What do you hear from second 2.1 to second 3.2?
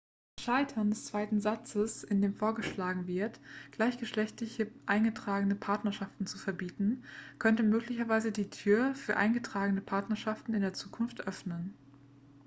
dem vorgeschlagen